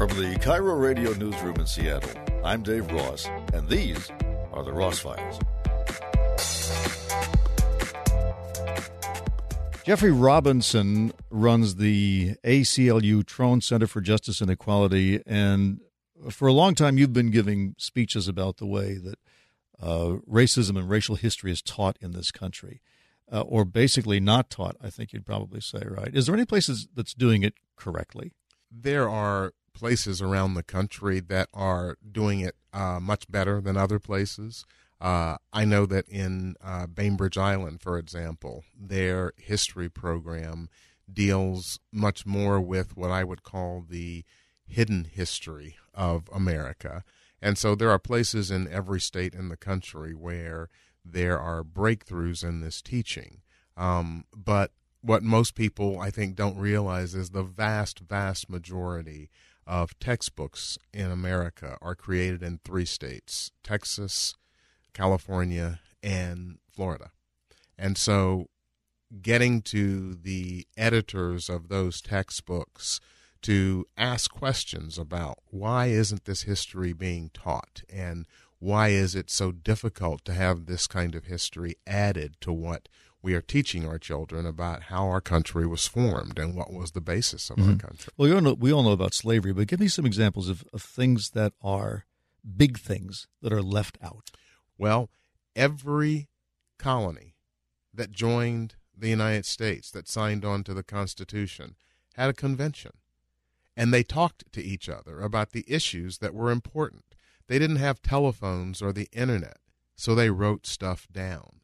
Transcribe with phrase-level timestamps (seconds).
[0.00, 2.10] From the KIRO Radio Newsroom in Seattle,
[2.42, 4.10] I'm Dave Ross, and these
[4.50, 5.38] are the Ross Files.
[9.84, 15.82] Jeffrey Robinson runs the ACLU Trone Center for Justice and Equality, and
[16.30, 19.18] for a long time you've been giving speeches about the way that
[19.82, 22.80] uh, racism and racial history is taught in this country,
[23.30, 24.76] uh, or basically not taught.
[24.82, 26.14] I think you'd probably say, right?
[26.14, 28.32] Is there any places that's doing it correctly?
[28.72, 33.98] There are places around the country that are doing it uh, much better than other
[33.98, 34.64] places.
[35.00, 40.68] Uh, I know that in uh, Bainbridge Island, for example, their history program
[41.10, 44.24] deals much more with what I would call the
[44.66, 47.02] hidden history of America.
[47.42, 50.68] And so there are places in every state in the country where
[51.04, 53.40] there are breakthroughs in this teaching.
[53.76, 59.30] Um, but what most people, I think, don't realize is the vast, vast majority
[59.70, 64.34] of textbooks in America are created in three states Texas,
[64.92, 67.12] California, and Florida.
[67.78, 68.48] And so
[69.22, 73.00] getting to the editors of those textbooks
[73.42, 78.26] to ask questions about why isn't this history being taught and
[78.60, 82.88] why is it so difficult to have this kind of history added to what
[83.22, 87.00] we are teaching our children about how our country was formed and what was the
[87.00, 87.70] basis of mm-hmm.
[87.70, 88.12] our country.
[88.16, 90.64] Well, we all, know, we all know about slavery, but give me some examples of,
[90.72, 92.06] of things that are
[92.56, 94.30] big things that are left out.
[94.78, 95.10] Well,
[95.54, 96.28] every
[96.78, 97.34] colony
[97.92, 101.76] that joined the United States, that signed on to the Constitution,
[102.14, 102.92] had a convention.
[103.76, 107.09] And they talked to each other about the issues that were important.
[107.50, 109.58] They didn't have telephones or the internet,
[109.96, 111.60] so they wrote stuff down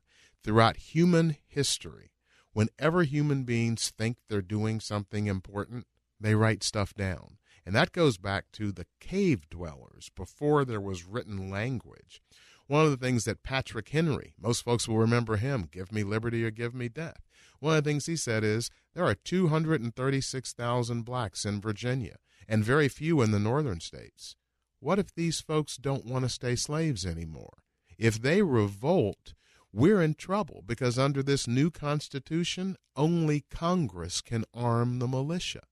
[0.46, 2.12] throughout human history,
[2.52, 5.86] whenever human beings think they're doing something important,
[6.20, 7.38] they write stuff down.
[7.66, 12.22] And that goes back to the cave dwellers before there was written language.
[12.68, 16.44] One of the things that Patrick Henry, most folks will remember him, give me liberty
[16.44, 17.26] or give me death.
[17.58, 22.88] One of the things he said is there are 236,000 blacks in Virginia and very
[22.88, 24.36] few in the northern states.
[24.80, 27.58] What if these folks don't want to stay slaves anymore?
[27.98, 29.34] If they revolt,
[29.72, 35.62] we're in trouble because under this new Constitution, only Congress can arm the militia.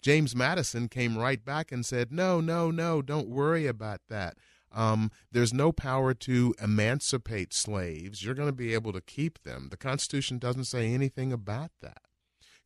[0.00, 4.36] James Madison came right back and said, No, no, no, don't worry about that.
[4.72, 8.22] Um, there's no power to emancipate slaves.
[8.22, 9.68] You're going to be able to keep them.
[9.70, 12.02] The Constitution doesn't say anything about that.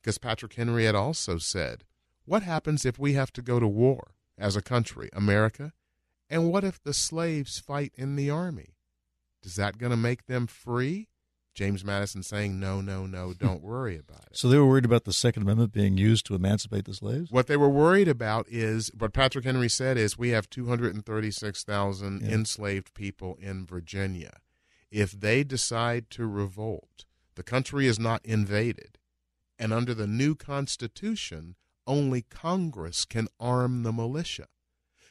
[0.03, 1.85] Because Patrick Henry had also said,
[2.25, 5.73] What happens if we have to go to war as a country, America?
[6.31, 8.77] And what if the slaves fight in the army?
[9.43, 11.09] Is that going to make them free?
[11.55, 14.37] James Madison saying, no, no, no, don't worry about it.
[14.37, 17.33] So they were worried about the Second Amendment being used to emancipate the slaves?
[17.33, 22.29] What they were worried about is what Patrick Henry said is we have 236,000 yeah.
[22.29, 24.39] enslaved people in Virginia.
[24.91, 28.99] If they decide to revolt, the country is not invaded.
[29.59, 34.47] And under the new Constitution, only Congress can arm the militia.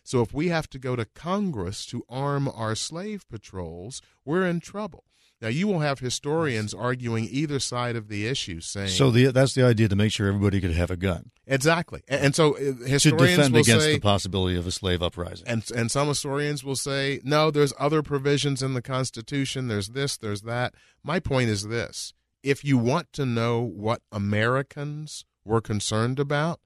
[0.09, 4.59] So if we have to go to Congress to arm our slave patrols, we're in
[4.59, 5.03] trouble.
[5.39, 9.11] Now you will have historians arguing either side of the issue, saying so.
[9.11, 11.29] The, that's the idea to make sure everybody could have a gun.
[11.45, 14.71] Exactly, and, and so uh, historians to defend will against say, the possibility of a
[14.71, 15.47] slave uprising.
[15.47, 19.67] And and some historians will say, no, there's other provisions in the Constitution.
[19.67, 20.73] There's this, there's that.
[21.03, 26.59] My point is this: if you want to know what Americans were concerned about,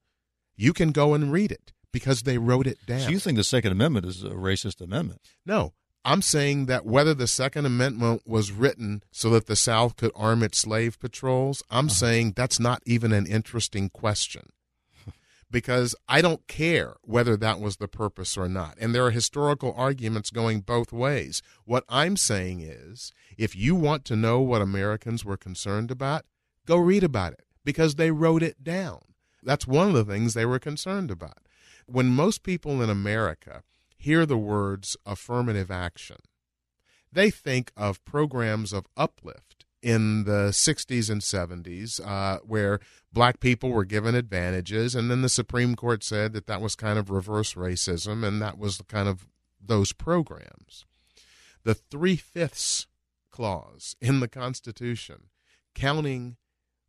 [0.55, 3.01] you can go and read it because they wrote it down.
[3.01, 5.21] So you think the Second Amendment is a racist amendment?
[5.45, 5.71] No.
[6.03, 10.43] I'm saying that whether the Second Amendment was written so that the South could arm
[10.43, 11.93] its slave patrols, I'm uh-huh.
[11.93, 14.49] saying that's not even an interesting question.
[15.51, 18.75] because I don't care whether that was the purpose or not.
[18.81, 21.41] And there are historical arguments going both ways.
[21.63, 26.25] What I'm saying is if you want to know what Americans were concerned about,
[26.65, 29.00] go read about it because they wrote it down.
[29.41, 31.43] That's one of the things they were concerned about.
[31.85, 33.63] When most people in America
[33.97, 36.18] hear the words affirmative action,
[37.12, 42.80] they think of programs of uplift in the 60s and 70s uh, where
[43.12, 46.97] black people were given advantages, and then the Supreme Court said that that was kind
[46.97, 49.27] of reverse racism, and that was kind of
[49.62, 50.85] those programs.
[51.63, 52.88] The three fifths
[53.30, 55.30] clause in the Constitution,
[55.75, 56.38] counting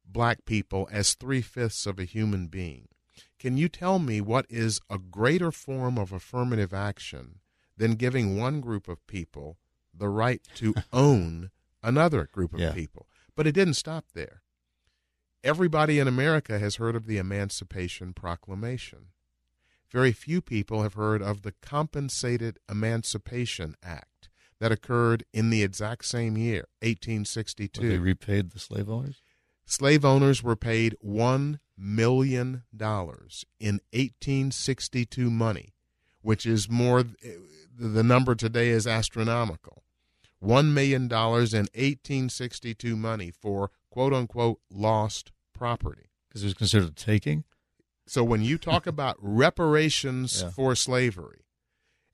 [0.04, 2.88] black people as three fifths of a human being,
[3.44, 7.40] can you tell me what is a greater form of affirmative action
[7.76, 9.58] than giving one group of people
[9.92, 11.50] the right to own
[11.82, 12.72] another group of yeah.
[12.72, 13.06] people?
[13.36, 14.40] But it didn't stop there.
[15.42, 19.08] Everybody in America has heard of the Emancipation Proclamation.
[19.90, 26.06] very few people have heard of the Compensated Emancipation Act that occurred in the exact
[26.06, 27.78] same year, 1862.
[27.78, 29.20] Where they repaid the slave owners?
[29.66, 35.74] Slave owners were paid $1 million dollars in 1862 money,
[36.22, 37.30] which is more, eh,
[37.76, 39.82] the number today is astronomical.
[40.42, 46.10] $1 million in 1862 money for quote unquote lost property.
[46.28, 47.44] Because it was considered taking?
[48.06, 50.50] So when you talk about reparations yeah.
[50.50, 51.46] for slavery,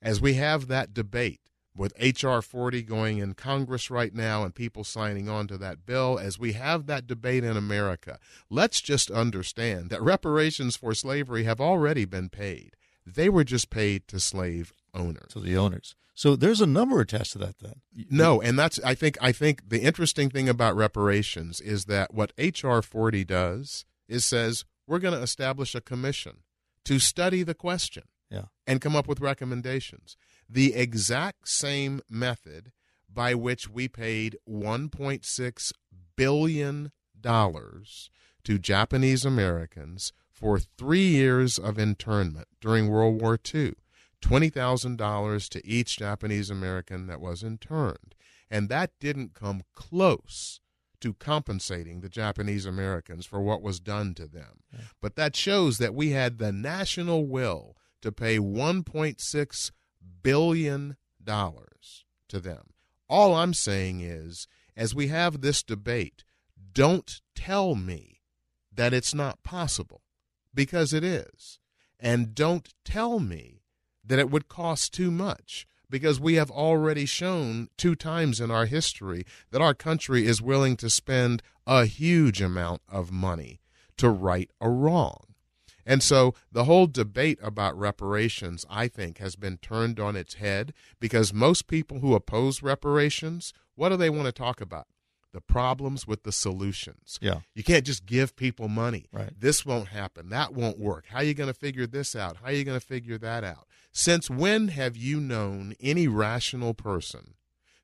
[0.01, 1.40] as we have that debate
[1.75, 2.41] with H.R.
[2.41, 6.53] 40 going in Congress right now and people signing on to that bill, as we
[6.53, 8.19] have that debate in America,
[8.49, 12.75] let's just understand that reparations for slavery have already been paid.
[13.05, 15.31] They were just paid to slave owners.
[15.33, 15.95] To the owners.
[16.13, 17.81] So there's a number attached to that then.
[18.09, 22.33] No, and that's I think I think the interesting thing about reparations is that what
[22.37, 26.37] HR 40 does is says we're going to establish a commission
[26.85, 28.45] to study the question yeah.
[28.67, 30.17] and come up with recommendations.
[30.53, 32.73] The exact same method
[33.09, 35.71] by which we paid 1.6
[36.17, 38.09] billion dollars
[38.43, 43.75] to Japanese Americans for 3 years of internment during World War II
[44.21, 48.13] $20,000 to each Japanese American that was interned.
[48.49, 50.59] And that didn't come close
[50.99, 54.63] to compensating the Japanese Americans for what was done to them.
[55.01, 59.71] But that shows that we had the national will to pay $1.6
[60.23, 62.73] billion dollars to them.
[63.09, 66.23] All I'm saying is, as we have this debate,
[66.73, 68.21] don't tell me
[68.73, 70.01] that it's not possible,
[70.53, 71.59] because it is.
[71.99, 73.61] And don't tell me
[74.03, 78.65] that it would cost too much because we have already shown two times in our
[78.65, 83.59] history that our country is willing to spend a huge amount of money
[83.97, 85.30] to right a wrong.
[85.85, 90.73] And so the whole debate about reparations, I think, has been turned on its head
[90.99, 94.87] because most people who oppose reparations, what do they want to talk about?
[95.33, 97.17] the problems with the solutions.
[97.21, 97.39] Yeah.
[97.53, 99.07] You can't just give people money.
[99.11, 99.31] Right.
[99.37, 100.29] This won't happen.
[100.29, 101.05] That won't work.
[101.07, 102.37] How are you going to figure this out?
[102.37, 103.67] How are you going to figure that out?
[103.91, 107.35] Since when have you known any rational person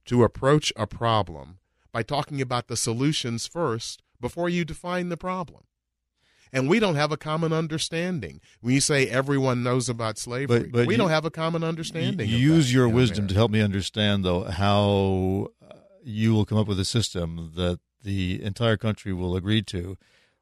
[0.06, 1.60] to approach a problem
[1.92, 5.64] by talking about the solutions first before you define the problem?
[6.58, 8.42] And we don't have a common understanding.
[8.62, 11.64] When you say everyone knows about slavery, but, but we you, don't have a common
[11.64, 12.28] understanding.
[12.28, 16.80] use your wisdom to help me understand, though, how uh, you will come up with
[16.80, 20.00] a system that the entire country will agree to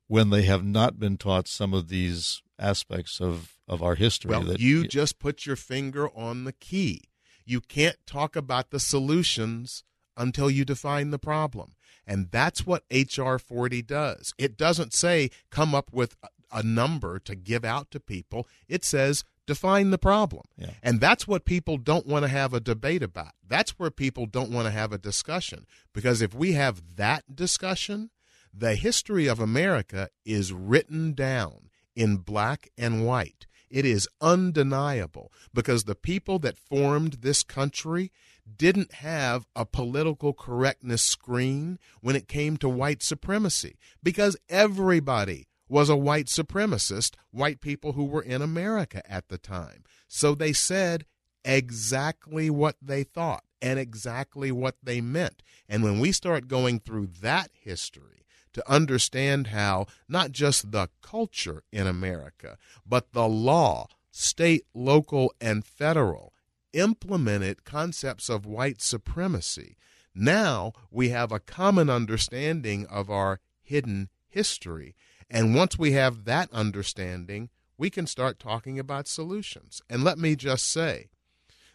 [0.08, 4.30] when they have not been taught some of these aspects of, of our history.
[4.30, 7.10] Well, that you just put your finger on the key.
[7.44, 9.84] You can't talk about the solutions
[10.16, 11.75] until you define the problem.
[12.08, 14.34] And that's what HR 40 does.
[14.38, 16.16] It doesn't say come up with
[16.52, 20.44] a number to give out to people, it says define the problem.
[20.58, 20.72] Yeah.
[20.82, 23.34] And that's what people don't want to have a debate about.
[23.48, 25.66] That's where people don't want to have a discussion.
[25.94, 28.10] Because if we have that discussion,
[28.54, 33.46] the history of America is written down in black and white.
[33.70, 38.12] It is undeniable because the people that formed this country
[38.58, 45.90] didn't have a political correctness screen when it came to white supremacy because everybody was
[45.90, 49.84] a white supremacist, white people who were in America at the time.
[50.08, 51.06] So they said
[51.44, 55.42] exactly what they thought and exactly what they meant.
[55.68, 61.64] And when we start going through that history to understand how not just the culture
[61.72, 66.32] in America, but the law, state, local, and federal,
[66.76, 69.78] implemented concepts of white supremacy,
[70.14, 74.96] now we have a common understanding of our hidden history
[75.30, 79.82] and once we have that understanding, we can start talking about solutions.
[79.90, 81.10] And let me just say,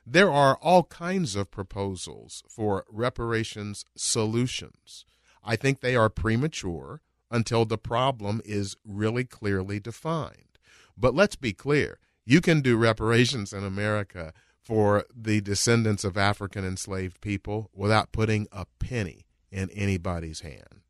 [0.06, 5.04] there are all kinds of proposals for reparations solutions.
[5.44, 10.58] I think they are premature until the problem is really clearly defined.
[10.96, 14.32] But let's be clear you can do reparations in America
[14.70, 20.82] for the descendants of African enslaved people without putting a penny in anybody's hand.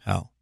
[0.00, 0.32] How?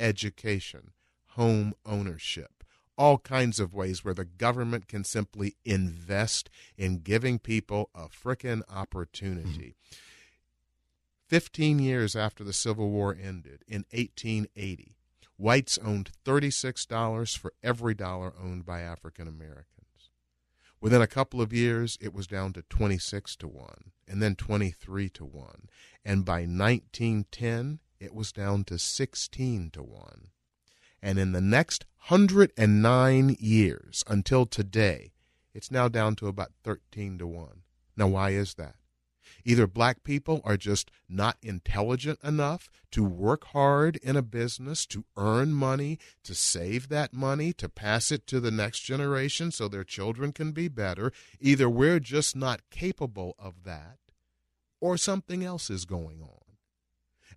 [0.00, 0.92] education,
[1.34, 2.64] home ownership,
[2.98, 8.62] all kinds of ways where the government can simply invest in giving people a frickin'
[8.68, 9.76] opportunity.
[9.76, 9.96] Mm-hmm.
[11.28, 14.96] 15 years after the Civil War ended in 1880,
[15.36, 19.79] whites owned $36 for every dollar owned by African Americans.
[20.80, 25.10] Within a couple of years, it was down to 26 to 1, and then 23
[25.10, 25.68] to 1.
[26.04, 30.28] And by 1910, it was down to 16 to 1.
[31.02, 35.12] And in the next 109 years until today,
[35.52, 37.62] it's now down to about 13 to 1.
[37.96, 38.76] Now, why is that?
[39.44, 45.04] Either black people are just not intelligent enough to work hard in a business, to
[45.16, 49.84] earn money, to save that money, to pass it to the next generation so their
[49.84, 51.12] children can be better.
[51.40, 53.98] Either we're just not capable of that,
[54.80, 56.56] or something else is going on.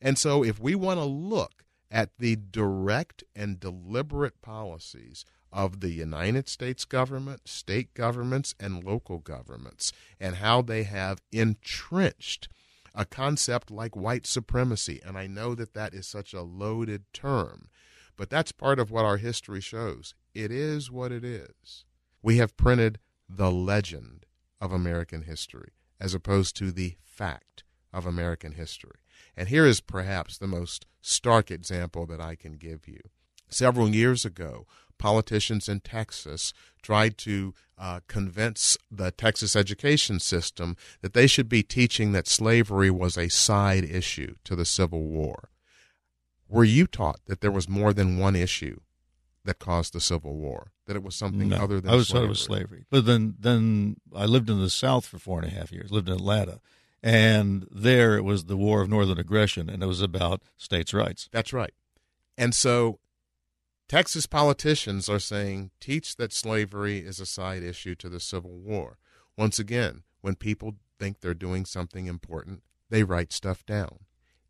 [0.02, 5.92] And so, if we want to look at the direct and deliberate policies of the
[5.92, 12.50] United States government, state governments, and local governments, and how they have entrenched
[12.96, 15.00] a concept like white supremacy.
[15.06, 17.70] And I know that that is such a loaded term,
[18.18, 20.16] but that's part of what our history shows.
[20.34, 21.86] It is what it is.
[22.22, 24.26] We have printed the legend
[24.60, 29.00] of American history as opposed to the fact of American history.
[29.38, 33.00] And here is perhaps the most stark example that I can give you.
[33.50, 34.66] Several years ago,
[34.98, 41.64] politicians in Texas tried to uh, convince the Texas education system that they should be
[41.64, 45.50] teaching that slavery was a side issue to the Civil War.
[46.48, 48.80] Were you taught that there was more than one issue
[49.44, 50.72] that caused the Civil War?
[50.86, 52.20] That it was something no, other than I was slavery?
[52.20, 52.86] taught it was slavery.
[52.90, 55.92] But then, then I lived in the South for four and a half years.
[55.92, 56.60] Lived in Atlanta,
[57.02, 61.30] and there it was the War of Northern Aggression, and it was about states' rights.
[61.32, 61.74] That's right.
[62.38, 63.00] And so
[63.94, 68.98] Texas politicians are saying teach that slavery is a side issue to the Civil War.
[69.38, 74.00] Once again, when people think they're doing something important, they write stuff down.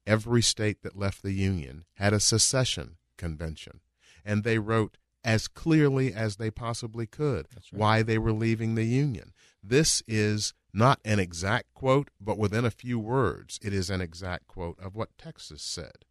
[0.08, 3.82] Every state that left the Union had a secession convention,
[4.24, 4.96] and they wrote
[5.26, 7.74] as clearly as they possibly could right.
[7.74, 9.34] why they were leaving the Union.
[9.62, 14.48] This is not an exact quote, but within a few words, it is an exact
[14.48, 16.06] quote of what Texas said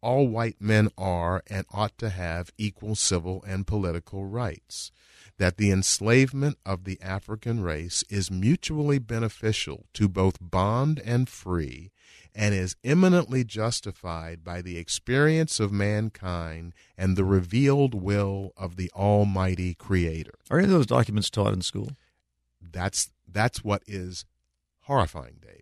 [0.00, 4.92] all white men are and ought to have equal civil and political rights,
[5.38, 11.90] that the enslavement of the African race is mutually beneficial to both bond and free,
[12.34, 18.90] and is eminently justified by the experience of mankind and the revealed will of the
[18.94, 20.34] Almighty Creator.
[20.50, 21.90] Are any of those documents taught in school?
[22.60, 24.24] That's that's what is
[24.82, 25.55] horrifying, Dave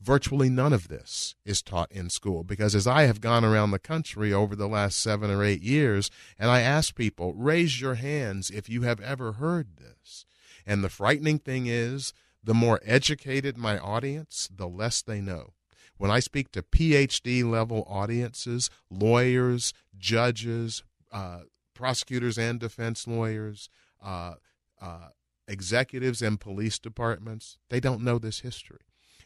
[0.00, 3.78] virtually none of this is taught in school because as I have gone around the
[3.78, 8.50] country over the last seven or eight years and I ask people, raise your hands
[8.50, 10.24] if you have ever heard this.
[10.66, 15.52] And the frightening thing is, the more educated my audience, the less they know.
[15.98, 21.40] When I speak to PhD level audiences, lawyers, judges, uh,
[21.74, 23.68] prosecutors and defense lawyers,
[24.02, 24.34] uh,
[24.80, 25.08] uh,
[25.46, 28.78] executives in police departments, they don't know this history.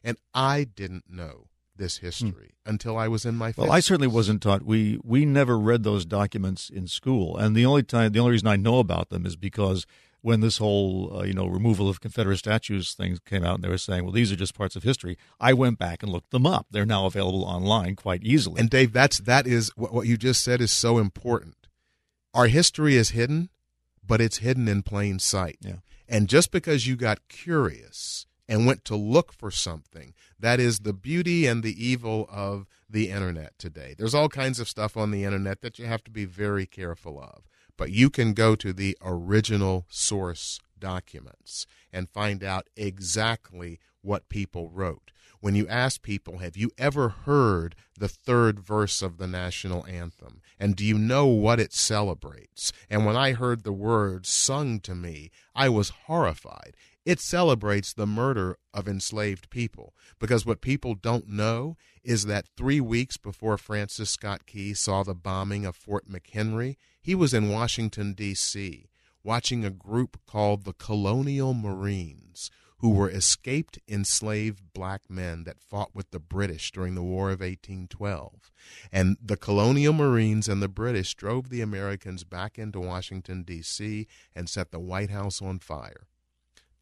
[0.05, 2.71] And I didn't know this history hmm.
[2.71, 3.59] until I was in my 50s.
[3.59, 4.63] Well, I certainly wasn't taught.
[4.63, 8.49] We we never read those documents in school, and the only time, the only reason
[8.49, 9.87] I know about them is because
[10.21, 13.69] when this whole uh, you know removal of Confederate statues thing came out, and they
[13.69, 15.19] were saying, well, these are just parts of history.
[15.41, 16.67] I went back and looked them up.
[16.71, 18.61] They're now available online quite easily.
[18.61, 21.57] And Dave, that's that is what, what you just said is so important.
[22.33, 23.51] Our history is hidden,
[24.05, 25.59] but it's hidden in plain sight.
[25.61, 25.77] Yeah.
[26.09, 30.15] And just because you got curious and went to look for something.
[30.39, 33.95] That is the beauty and the evil of the internet today.
[33.97, 37.19] There's all kinds of stuff on the internet that you have to be very careful
[37.21, 37.49] of.
[37.77, 44.69] But you can go to the original source documents and find out exactly what people
[44.69, 45.11] wrote.
[45.41, 50.41] When you ask people, have you ever heard the third verse of the national anthem?
[50.59, 52.73] And do you know what it celebrates?
[52.89, 56.77] And when I heard the words sung to me, I was horrified.
[57.05, 62.81] It celebrates the murder of enslaved people because what people don't know is that three
[62.81, 68.15] weeks before Francis Scott Key saw the bombing of Fort McHenry, he was in Washington,
[68.15, 68.89] D.C.,
[69.23, 75.95] watching a group called the Colonial Marines, who were escaped enslaved black men that fought
[75.95, 78.51] with the British during the War of 1812.
[78.91, 84.49] And the Colonial Marines and the British drove the Americans back into Washington, D.C., and
[84.49, 86.07] set the White House on fire.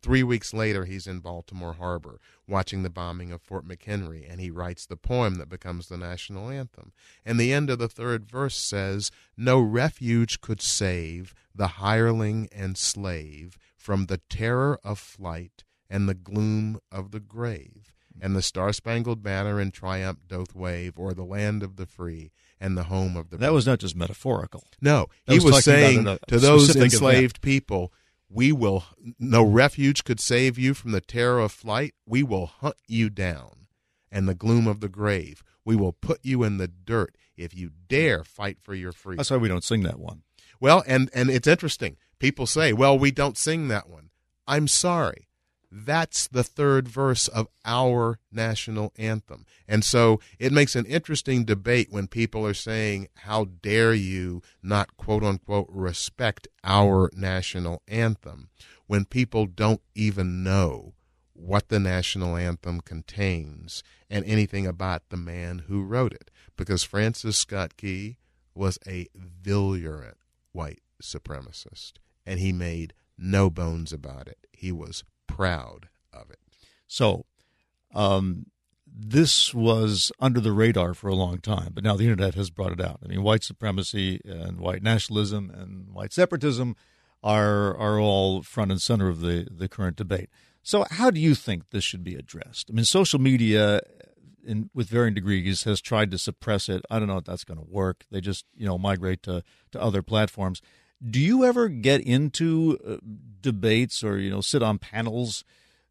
[0.03, 2.19] Three weeks later, he's in Baltimore Harbor
[2.49, 6.51] watching the bombing of Fort McHenry, and he writes the poem that becomes the national
[6.51, 6.93] anthem.
[7.25, 12.77] And the end of the third verse says, No refuge could save the hireling and
[12.77, 17.93] slave from the terror of flight and the gloom of the grave.
[18.21, 22.33] And the Star Spangled Banner in triumph doth wave o'er the land of the free
[22.61, 23.37] and the home of the.
[23.37, 24.65] That was not just metaphorical.
[24.81, 27.93] No, he was, was saying to those enslaved people,
[28.33, 28.85] we will,
[29.19, 31.95] no refuge could save you from the terror of flight.
[32.07, 33.67] We will hunt you down
[34.11, 35.43] and the gloom of the grave.
[35.65, 39.19] We will put you in the dirt if you dare fight for your freedom.
[39.19, 40.23] That's why we don't sing that one.
[40.61, 41.97] Well, and, and it's interesting.
[42.19, 44.11] People say, well, we don't sing that one.
[44.47, 45.29] I'm sorry.
[45.75, 49.47] That's the third verse of our national anthem.
[49.67, 54.99] And so it makes an interesting debate when people are saying, How dare you not
[54.99, 58.51] quote unquote respect our national anthem
[58.87, 60.93] when people don't even know
[61.33, 66.31] what the national anthem contains and anything about the man who wrote it.
[66.55, 68.19] Because Francis Scott Key
[68.55, 70.19] was a virulent
[70.53, 71.93] white supremacist,
[72.27, 74.47] and he made no bones about it.
[74.53, 75.03] He was
[75.37, 76.39] proud of it.
[76.87, 77.27] So,
[77.95, 78.47] um,
[78.95, 82.73] this was under the radar for a long time, but now the internet has brought
[82.73, 83.01] it out.
[83.03, 86.77] I mean, white supremacy and white nationalism and white separatism
[87.23, 90.29] are are all front and center of the the current debate.
[90.63, 92.71] So, how do you think this should be addressed?
[92.71, 93.81] I mean, social media,
[94.47, 96.85] in with varying degrees, has tried to suppress it.
[96.91, 98.05] I don't know if that's going to work.
[98.11, 100.61] They just you know migrate to to other platforms.
[101.09, 102.97] Do you ever get into uh,
[103.41, 105.45] debates or you know sit on panels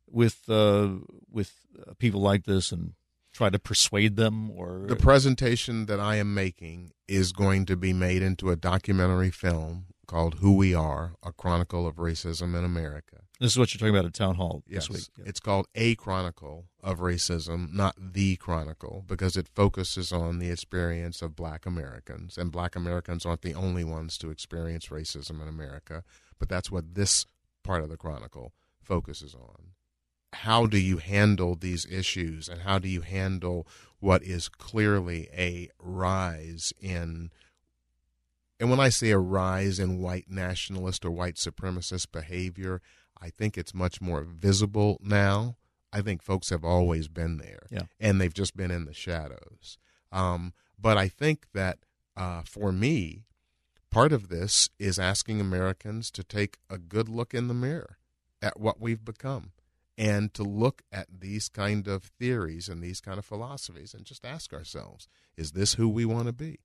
[0.08, 0.90] with uh,
[1.30, 2.94] with uh, people like this and
[3.34, 7.94] try to persuade them or the presentation that I am making is going to be
[7.94, 13.24] made into a documentary film called Who We Are: A Chronicle of Racism in America.
[13.42, 15.08] This is what you're talking about at town hall yes, this week.
[15.18, 15.24] Yeah.
[15.26, 21.24] It's called A Chronicle of Racism, not The Chronicle, because it focuses on the experience
[21.24, 22.38] of black Americans.
[22.38, 26.04] And black Americans aren't the only ones to experience racism in America,
[26.38, 27.26] but that's what this
[27.64, 29.72] part of the Chronicle focuses on.
[30.34, 33.68] How do you handle these issues, and how do you handle
[34.00, 37.32] what is clearly a rise in
[38.60, 42.80] and when I say a rise in white nationalist or white supremacist behavior,
[43.22, 45.58] I think it's much more visible now.
[45.94, 47.84] I think folks have always been there, yeah.
[48.00, 49.78] and they've just been in the shadows.
[50.12, 51.80] Um, but I think that
[52.16, 53.26] uh, for me,
[53.90, 57.98] part of this is asking Americans to take a good look in the mirror
[58.42, 59.52] at what we've become
[59.98, 64.26] and to look at these kind of theories and these kind of philosophies and just
[64.26, 65.08] ask ourselves
[65.38, 66.60] is this who we want to be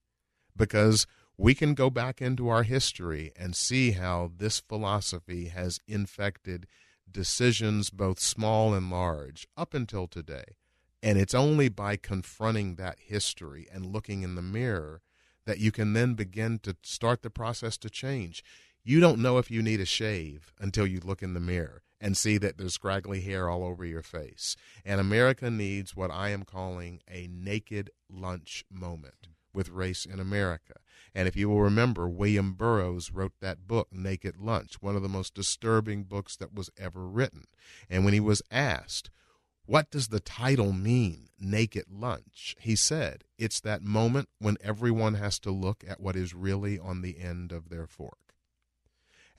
[0.56, 1.06] because
[1.38, 6.66] we can go back into our history and see how this philosophy has infected
[7.10, 10.56] decisions, both small and large, up until today.
[11.02, 15.02] And it's only by confronting that history and looking in the mirror
[15.44, 18.42] that you can then begin to start the process to change.
[18.82, 22.16] You don't know if you need a shave until you look in the mirror and
[22.16, 24.56] see that there's scraggly hair all over your face.
[24.84, 30.74] And America needs what I am calling a naked lunch moment with race in America.
[31.14, 35.08] And if you will remember, William Burroughs wrote that book, Naked Lunch, one of the
[35.08, 37.44] most disturbing books that was ever written.
[37.88, 39.10] And when he was asked,
[39.64, 42.54] what does the title mean, Naked Lunch?
[42.60, 47.02] He said, It's that moment when everyone has to look at what is really on
[47.02, 48.34] the end of their fork.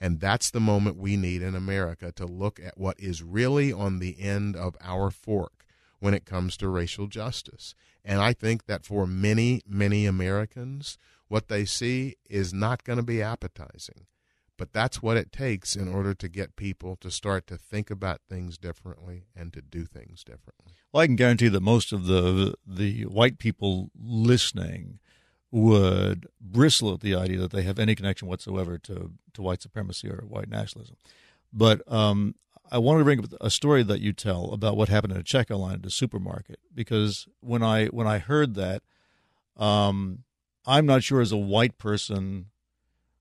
[0.00, 4.00] And that's the moment we need in America to look at what is really on
[4.00, 5.57] the end of our fork
[6.00, 7.74] when it comes to racial justice.
[8.04, 13.02] And I think that for many, many Americans, what they see is not going to
[13.02, 14.06] be appetizing.
[14.56, 18.22] But that's what it takes in order to get people to start to think about
[18.28, 20.72] things differently and to do things differently.
[20.92, 24.98] Well, I can guarantee that most of the the white people listening
[25.50, 30.08] would bristle at the idea that they have any connection whatsoever to, to white supremacy
[30.08, 30.96] or white nationalism.
[31.52, 32.34] But um,
[32.70, 35.24] I wanted to bring up a story that you tell about what happened in a
[35.24, 38.82] checkout line at a supermarket because when I when I heard that,
[39.56, 40.24] um,
[40.66, 42.46] I'm not sure as a white person,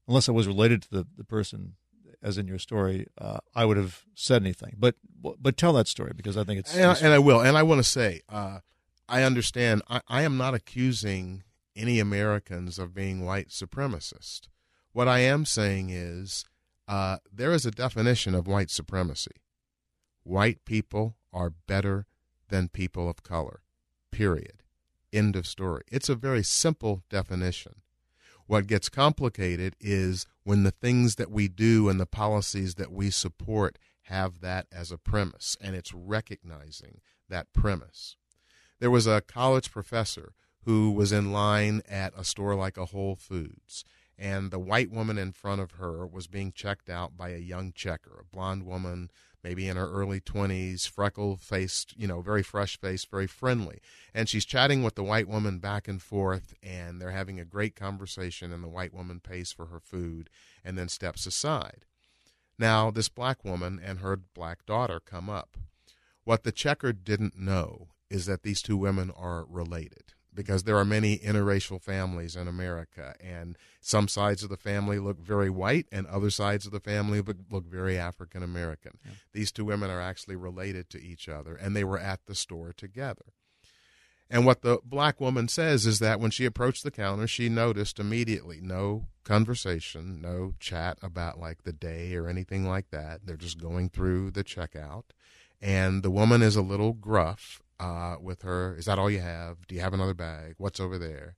[0.07, 1.75] unless I was related to the, the person,
[2.21, 4.75] as in your story, uh, I would have said anything.
[4.77, 4.95] But
[5.39, 7.39] but tell that story because I think it's and, I, and I will.
[7.39, 8.59] And I want to say, uh,
[9.07, 9.81] I understand.
[9.89, 11.43] I, I am not accusing
[11.75, 14.47] any Americans of being white supremacist.
[14.91, 16.45] What I am saying is
[16.87, 19.41] uh, there is a definition of white supremacy.
[20.23, 22.05] White people are better
[22.49, 23.61] than people of color.
[24.11, 24.63] Period.
[25.11, 25.83] End of story.
[25.91, 27.81] It's a very simple definition.
[28.45, 33.09] What gets complicated is when the things that we do and the policies that we
[33.09, 38.15] support have that as a premise, and it's recognizing that premise.
[38.79, 43.15] There was a college professor who was in line at a store like a Whole
[43.15, 43.83] Foods,
[44.17, 47.71] and the white woman in front of her was being checked out by a young
[47.71, 49.09] checker, a blonde woman
[49.43, 53.79] maybe in her early 20s, freckle faced, you know, very fresh faced, very friendly.
[54.13, 57.73] And she's chatting with the white woman back and forth, and they're having a great
[57.73, 60.29] conversation, and the white woman pays for her food
[60.65, 61.85] and then steps aside.
[62.59, 65.55] Now, this black woman and her black daughter come up.
[66.25, 70.85] What the checker didn't know is that these two women are related because there are
[70.85, 76.05] many interracial families in America, and some sides of the family look very white, and
[76.05, 78.99] other sides of the family look, look very African American.
[79.03, 79.11] Yeah.
[79.33, 82.71] These two women are actually related to each other, and they were at the store
[82.71, 83.33] together.
[84.29, 87.97] And what the black woman says is that when she approached the counter, she noticed
[87.97, 93.25] immediately no conversation, no chat about like the day or anything like that.
[93.25, 95.05] They're just going through the checkout.
[95.59, 98.75] And the woman is a little gruff uh, with her.
[98.75, 99.67] Is that all you have?
[99.67, 100.55] Do you have another bag?
[100.57, 101.35] What's over there?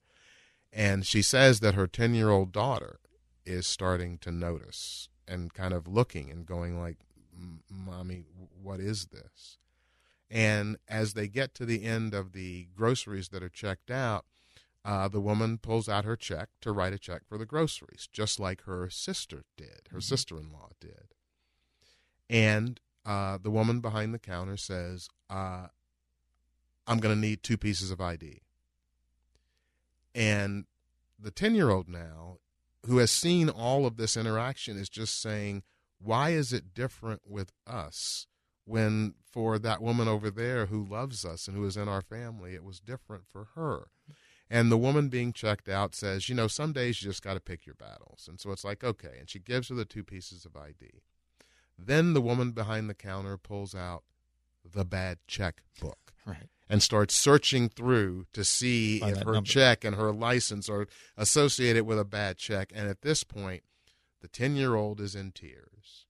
[0.71, 2.99] And she says that her 10 year old daughter
[3.45, 6.97] is starting to notice and kind of looking and going like,
[7.69, 8.25] Mommy,
[8.61, 9.57] what is this?
[10.29, 14.25] And as they get to the end of the groceries that are checked out,
[14.85, 18.39] uh, the woman pulls out her check to write a check for the groceries, just
[18.39, 19.99] like her sister did, her mm-hmm.
[19.99, 21.13] sister in law did.
[22.29, 25.67] And uh, the woman behind the counter says, uh,
[26.89, 28.41] I'm going to need two pieces of ID.
[30.15, 30.65] And
[31.17, 32.37] the 10 year old now,
[32.85, 35.63] who has seen all of this interaction, is just saying,
[35.99, 38.27] Why is it different with us?
[38.69, 42.53] when for that woman over there who loves us and who is in our family,
[42.53, 43.87] it was different for her.
[44.47, 47.39] And the woman being checked out says, you know, some days you just got to
[47.39, 48.27] pick your battles.
[48.29, 49.17] And so it's like, okay.
[49.19, 51.01] And she gives her the two pieces of ID.
[51.79, 54.03] Then the woman behind the counter pulls out
[54.63, 56.13] the bad check book.
[56.25, 56.49] Right.
[56.69, 59.49] And starts searching through to see By if her number.
[59.49, 62.71] check and her license are associated with a bad check.
[62.75, 63.63] And at this point,
[64.21, 66.05] the 10 year old is in tears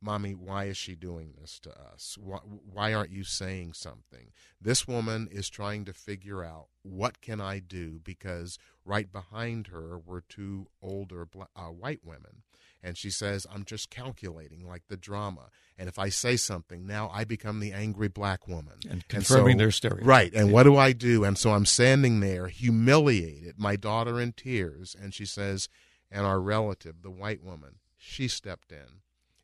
[0.00, 2.18] Mommy, why is she doing this to us?
[2.20, 4.30] Why, why, aren't you saying something?
[4.60, 9.98] This woman is trying to figure out what can I do because right behind her
[9.98, 12.42] were two older uh, white women.
[12.82, 15.50] And she says, I'm just calculating like the drama.
[15.76, 18.78] And if I say something, now I become the angry black woman.
[18.88, 20.06] And confirming and so, their stereotype.
[20.06, 20.32] Right.
[20.34, 20.52] And yeah.
[20.52, 21.24] what do I do?
[21.24, 24.94] And so I'm standing there, humiliated, my daughter in tears.
[25.00, 25.68] And she says,
[26.10, 29.00] and our relative, the white woman, she stepped in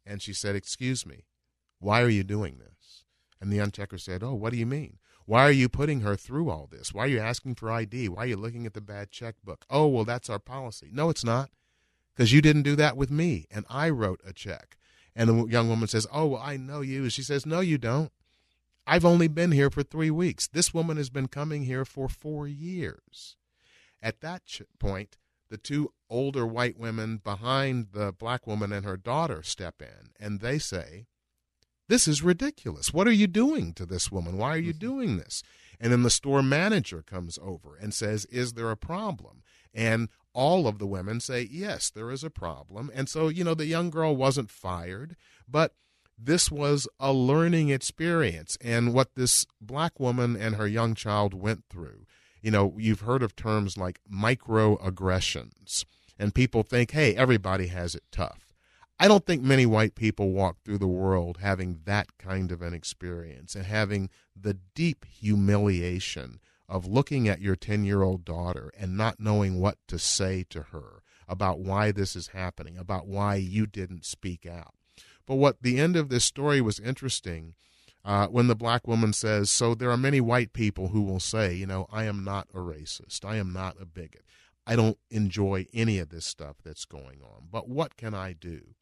[0.07, 1.25] and she said, Excuse me,
[1.81, 3.05] why are you doing this?
[3.41, 4.99] And the unchecker said, Oh, what do you mean?
[5.27, 6.93] Why are you putting her through all this?
[6.93, 8.09] Why are you asking for ID?
[8.09, 9.65] Why are you looking at the bad checkbook?
[9.71, 10.91] Oh, well, that's our policy.
[10.93, 11.51] No, it's not,
[12.15, 14.77] because you didn't do that with me, and I wrote a check.
[15.15, 17.11] And the young woman says, Oh, well, I know you.
[17.11, 18.13] She says, No, you don't.
[18.87, 20.49] I've only been here for three weeks.
[20.49, 23.37] This woman has been coming here for four years.
[24.03, 25.17] At that ch- point,
[25.49, 30.41] the two older white women behind the black woman and her daughter step in and
[30.41, 31.07] they say,
[31.89, 32.93] This is ridiculous.
[32.93, 34.39] What are you doing to this woman?
[34.39, 34.79] Why are you mm-hmm.
[34.79, 35.43] doing this?
[35.79, 39.43] And then the store manager comes over and says, Is there a problem?
[39.75, 42.91] And all of the women say, Yes, there is a problem.
[42.95, 45.17] And so, you know, the young girl wasn't fired,
[45.49, 45.75] but
[46.19, 48.57] this was a learning experience.
[48.61, 52.07] And what this black woman and her young child went through
[52.43, 55.85] you know, you've heard of terms like microaggressions,
[56.19, 58.53] and people think, hey, everybody has it tough.
[58.99, 62.75] I don't think many white people walk through the world having that kind of an
[62.75, 66.41] experience and having the deep humiliation
[66.73, 70.63] of looking at your 10 year old daughter and not knowing what to say to
[70.63, 74.75] her about why this is happening, about why you didn't speak out.
[75.27, 77.55] But what the end of this story was interesting
[78.07, 81.53] uh, when the black woman says, So there are many white people who will say,
[81.53, 83.23] you know, I am not a racist.
[83.23, 84.25] I am not a bigot.
[84.67, 87.49] I don't enjoy any of this stuff that's going on.
[87.51, 88.75] But what can I do?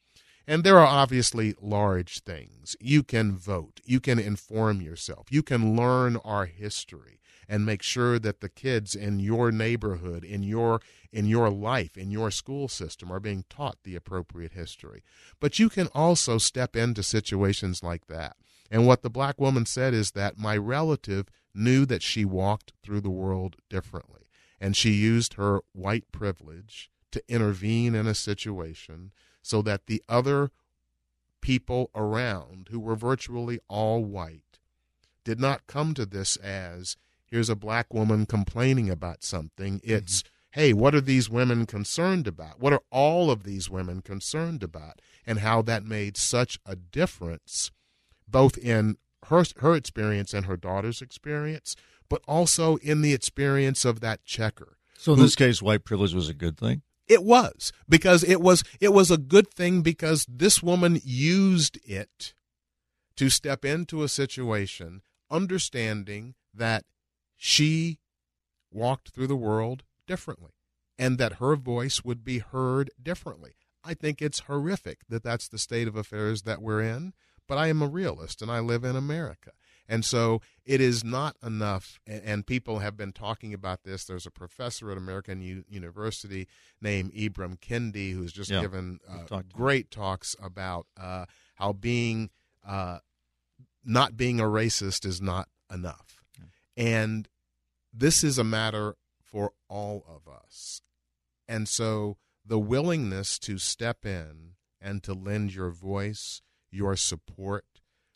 [0.47, 2.77] And there are obviously large things.
[2.81, 3.81] You can vote.
[3.85, 5.27] You can inform yourself.
[5.31, 7.21] You can learn our history
[7.51, 10.81] and make sure that the kids in your neighborhood, in your
[11.13, 15.03] in your life, in your school system are being taught the appropriate history.
[15.41, 18.37] But you can also step into situations like that
[18.71, 23.01] and what the black woman said is that my relative knew that she walked through
[23.01, 24.29] the world differently.
[24.61, 29.11] And she used her white privilege to intervene in a situation
[29.43, 30.51] so that the other
[31.41, 34.59] people around, who were virtually all white,
[35.25, 36.97] did not come to this as
[37.31, 39.81] here's a black woman complaining about something.
[39.85, 40.61] It's, mm-hmm.
[40.61, 42.61] hey, what are these women concerned about?
[42.61, 45.01] What are all of these women concerned about?
[45.27, 47.71] And how that made such a difference
[48.27, 51.77] both in her her experience and her daughter's experience,
[52.09, 54.79] but also in the experience of that checker.
[54.97, 56.83] So in who, this case, white privilege was a good thing.
[57.07, 62.35] It was because it was it was a good thing because this woman used it
[63.17, 66.85] to step into a situation understanding that
[67.43, 67.99] she
[68.71, 70.53] walked through the world differently
[70.99, 73.53] and that her voice would be heard differently.
[73.83, 77.15] I think it's horrific that that's the state of affairs that we're in
[77.49, 79.51] but I am a realist and I live in America.
[79.89, 84.05] And so it is not enough, and people have been talking about this.
[84.05, 86.47] There's a professor at American U- University
[86.81, 89.63] named Ibram Kendi who's just Yeah, given uh, talked to him.
[89.63, 91.25] great talks about uh,
[91.57, 92.31] how being
[92.65, 92.99] uh,
[93.85, 96.10] not being a racist is not enough.
[96.81, 97.29] And
[97.93, 100.81] this is a matter for all of us.
[101.47, 106.41] And so the willingness to step in and to lend your voice,
[106.71, 107.67] your support,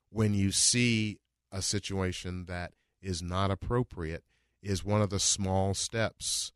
[0.09, 1.18] when you see
[1.53, 2.72] a situation that
[3.03, 4.24] is not appropriate,
[4.62, 6.50] is one of the small steps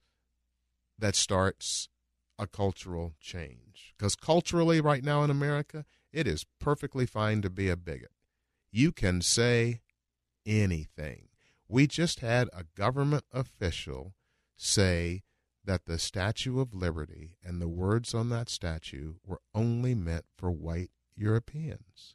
[0.98, 1.90] that starts
[2.38, 3.92] a cultural change.
[3.98, 8.12] Because culturally, right now in America, it is perfectly fine to be a bigot.
[8.72, 9.82] You can say
[10.46, 11.27] anything.
[11.68, 14.14] We just had a government official
[14.56, 15.22] say
[15.64, 20.50] that the Statue of Liberty and the words on that statue were only meant for
[20.50, 22.14] white Europeans.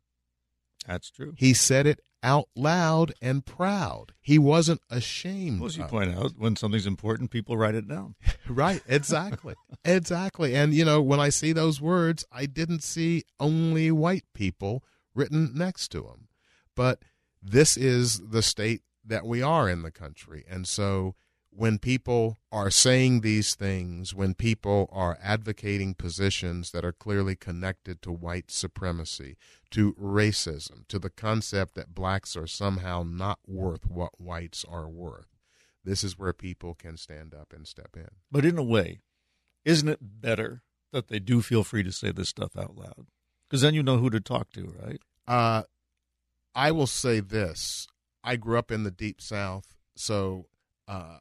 [0.87, 1.33] That's true.
[1.37, 4.13] He said it out loud and proud.
[4.21, 5.59] He wasn't ashamed.
[5.59, 8.15] Well, as you point out, when something's important, people write it down.
[8.49, 9.55] Right, exactly.
[9.85, 10.53] exactly.
[10.53, 14.83] And, you know, when I see those words, I didn't see only white people
[15.15, 16.27] written next to them.
[16.75, 16.99] But
[17.41, 20.43] this is the state that we are in the country.
[20.49, 21.15] And so
[21.55, 28.01] when people are saying these things, when people are advocating positions that are clearly connected
[28.01, 29.37] to white supremacy,
[29.71, 35.27] to racism, to the concept that blacks are somehow not worth what whites are worth,
[35.83, 38.09] this is where people can stand up and step in.
[38.31, 39.01] But in a way,
[39.65, 43.07] isn't it better that they do feel free to say this stuff out loud?
[43.47, 45.01] Because then you know who to talk to, right?
[45.27, 45.63] Uh,
[46.55, 47.87] I will say this:
[48.23, 50.47] I grew up in the deep South, so
[50.87, 51.19] uh,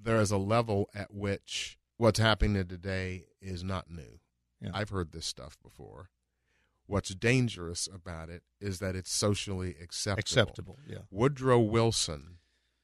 [0.00, 4.20] there is a level at which what's happening today is not new.
[4.60, 4.70] Yeah.
[4.72, 6.10] I've heard this stuff before.
[6.86, 10.20] What's dangerous about it is that it's socially acceptable.
[10.20, 10.98] Acceptable, yeah.
[11.10, 12.38] Woodrow Wilson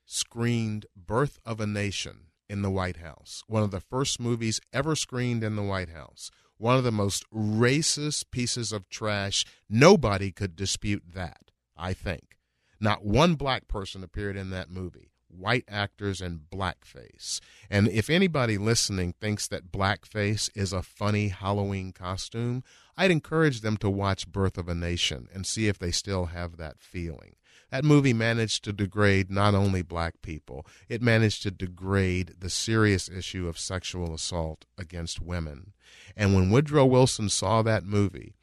[0.07, 4.97] screened Birth of a Nation in the White House, one of the first movies ever
[4.97, 6.31] screened in the White House.
[6.57, 9.47] One of the most racist pieces of trash.
[9.69, 12.40] Nobody could dispute that, I think.
[12.81, 15.13] Not one black person appeared in that movie.
[15.29, 17.41] White actors and blackface.
[17.71, 22.65] And if anybody listening thinks that blackface is a funny Halloween costume,
[22.97, 26.57] I'd encourage them to watch Birth of a Nation and see if they still have
[26.57, 27.37] that feeling.
[27.71, 33.09] That movie managed to degrade not only black people, it managed to degrade the serious
[33.09, 35.73] issue of sexual assault against women.
[36.17, 38.35] And when Woodrow Wilson saw that movie,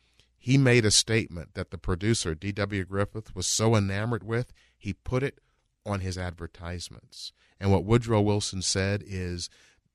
[0.47, 2.85] he made a statement that the producer, D.W.
[2.85, 5.39] Griffith, was so enamored with, he put it
[5.85, 7.33] on his advertisements.
[7.59, 9.49] And what Woodrow Wilson said is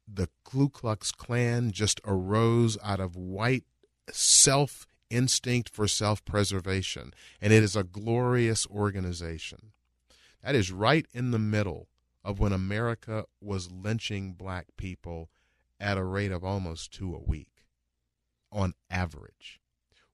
[0.07, 3.65] the Ku Klux Klan just arose out of white
[4.11, 9.73] self instinct for self preservation, and it is a glorious organization.
[10.43, 11.89] That is right in the middle
[12.23, 15.31] of when America was lynching black people
[15.81, 17.65] at a rate of almost two a week
[18.53, 19.62] on average.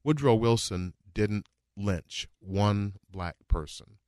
[0.09, 3.99] Woodrow Wilson didn't lynch one black person.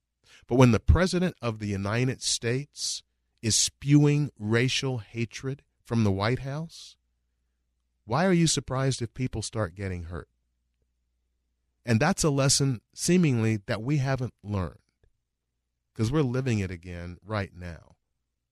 [0.47, 3.03] But when the President of the United States
[3.43, 6.95] is spewing racial hatred from the White House,
[8.05, 10.27] why are you surprised if people start getting hurt?
[11.85, 14.79] And that's a lesson seemingly that we haven't learned
[15.93, 17.97] because we're living it again right now.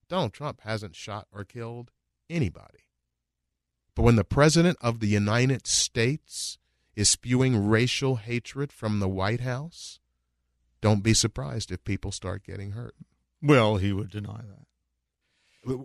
[0.08, 1.90] Donald Trump hasn't shot or killed
[2.30, 2.86] anybody.
[3.96, 6.59] But when the President of the United States
[7.00, 10.00] is spewing racial hatred from the White House,
[10.82, 12.96] don't be surprised if people start getting hurt.
[13.42, 14.66] Well, he would deny that.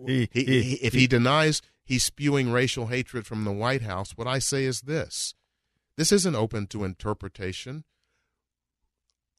[0.07, 4.27] He- He- he- if he denies he's spewing racial hatred from the White House, what
[4.27, 5.35] I say is this
[5.95, 7.85] this isn't open to interpretation.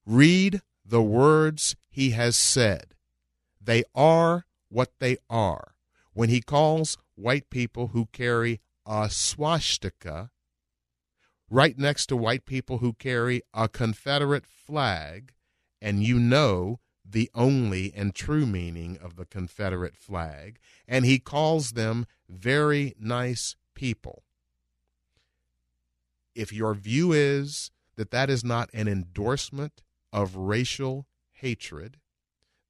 [0.07, 2.95] Read the words he has said.
[3.61, 5.75] They are what they are.
[6.15, 10.31] When he calls white people who carry a swastika
[11.50, 15.32] right next to white people who carry a Confederate flag,
[15.80, 21.72] and you know the only and true meaning of the Confederate flag, and he calls
[21.72, 24.24] them very nice people.
[26.35, 29.82] If your view is that that is not an endorsement
[30.12, 31.98] of racial hatred,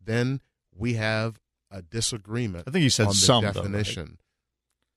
[0.03, 0.41] then
[0.75, 3.55] we have a disagreement I think he said on the some, though, right?
[3.55, 4.19] definition.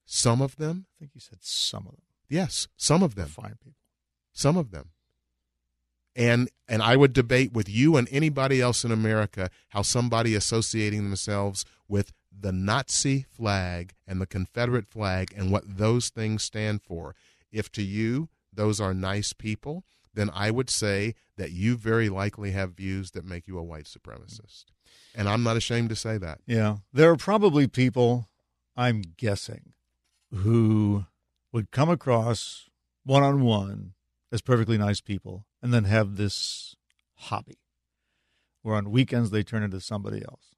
[0.05, 2.08] Some of them, I think he said some of them.
[2.29, 3.75] Yes, some of them fine people.
[4.31, 4.89] some of them
[6.15, 11.03] and and i would debate with you and anybody else in america how somebody associating
[11.03, 17.15] themselves with the nazi flag and the confederate flag and what those things stand for
[17.51, 22.51] if to you those are nice people then I would say that you very likely
[22.51, 24.65] have views that make you a white supremacist.
[25.15, 26.39] And I'm not ashamed to say that.
[26.45, 26.77] Yeah.
[26.91, 28.27] There are probably people,
[28.75, 29.73] I'm guessing,
[30.33, 31.05] who
[31.51, 32.69] would come across
[33.03, 33.93] one on one
[34.31, 36.75] as perfectly nice people and then have this
[37.15, 37.57] hobby
[38.61, 40.55] where on weekends they turn into somebody else.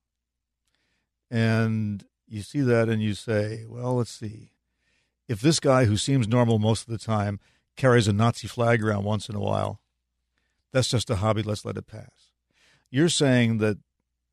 [1.30, 4.52] And you see that and you say, well, let's see.
[5.28, 7.40] If this guy who seems normal most of the time
[7.78, 9.80] carries a Nazi flag around once in a while,
[10.74, 11.44] that's just a hobby.
[11.44, 12.32] Let's let it pass.
[12.90, 13.78] You're saying that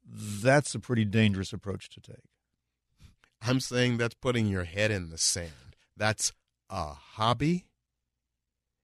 [0.04, 2.16] that's a pretty dangerous approach to take.
[3.42, 5.52] I'm saying that's putting your head in the sand.
[5.96, 6.32] That's
[6.70, 7.66] a hobby.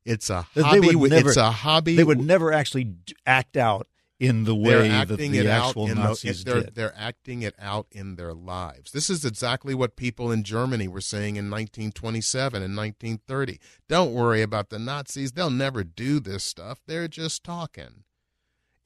[0.04, 0.94] It's a hobby.
[0.94, 1.96] Never, it's a hobby.
[1.96, 2.94] They would never actually
[3.26, 3.88] act out
[4.20, 6.74] in the way that the actual Nazis the, they're, did.
[6.74, 8.92] They're acting it out in their lives.
[8.92, 13.58] This is exactly what people in Germany were saying in 1927 and 1930.
[13.88, 15.32] Don't worry about the Nazis.
[15.32, 16.80] They'll never do this stuff.
[16.86, 18.04] They're just talking.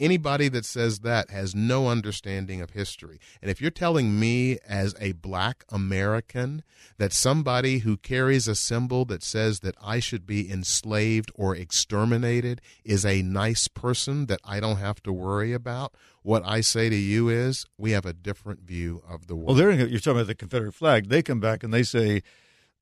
[0.01, 3.19] Anybody that says that has no understanding of history.
[3.43, 6.63] And if you're telling me, as a black American,
[6.99, 12.61] that somebody who carries a symbol that says that I should be enslaved or exterminated
[12.85, 16.97] is a nice person that I don't have to worry about, what I say to
[16.97, 19.59] you is we have a different view of the world.
[19.59, 21.09] Well, you're talking about the Confederate flag.
[21.09, 22.23] They come back and they say,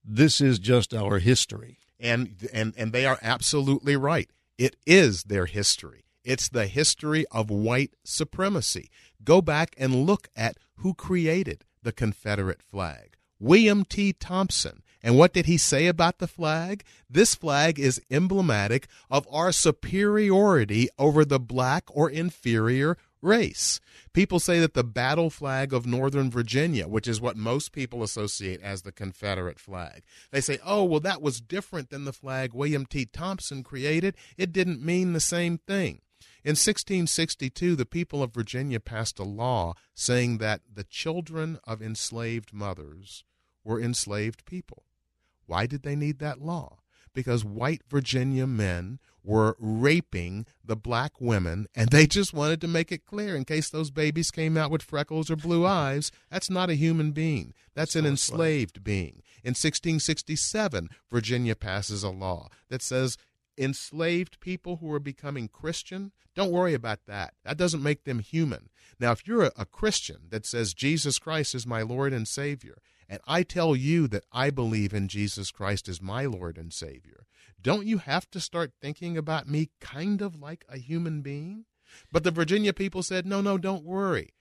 [0.05, 1.79] this is just our history.
[1.99, 4.29] And, and, and they are absolutely right.
[4.59, 6.06] It is their history.
[6.27, 8.91] It's the history of white supremacy.
[9.23, 13.17] Go back and look at who created the Confederate flag.
[13.39, 14.12] William T.
[14.12, 14.83] Thompson.
[15.05, 16.83] And what did he say about the flag?
[17.09, 23.79] This flag is emblematic of our superiority over the black or inferior race.
[24.12, 28.61] People say that the battle flag of Northern Virginia, which is what most people associate
[28.62, 32.85] as the Confederate flag, they say, oh, well, that was different than the flag William
[32.85, 33.05] T.
[33.05, 34.17] Thompson created.
[34.37, 36.01] It didn't mean the same thing.
[36.47, 42.53] In 1662, the people of Virginia passed a law saying that the children of enslaved
[42.53, 43.25] mothers
[43.65, 44.85] were enslaved people.
[45.47, 46.79] Why did they need that law?
[47.13, 52.93] Because white Virginia men were raping the black women, and they just wanted to make
[52.93, 56.71] it clear in case those babies came out with freckles or blue eyes, that's not
[56.71, 57.55] a human being.
[57.75, 59.25] That's an enslaved being.
[59.43, 63.17] In 1667, Virginia passes a law that says
[63.59, 67.35] enslaved people who are becoming Christian, don't worry about that.
[67.45, 68.69] That doesn't make them human.
[69.01, 72.79] Now, if you're a, a, Christian that says Jesus Christ is my Lord and Savior,
[73.09, 77.27] and I tell you that I believe in Jesus Christ as my Lord and Savior,
[77.61, 81.64] don't you have to start thinking about me kind of like a human being?
[82.12, 84.35] But the Virginia people said, no, no, don't worry.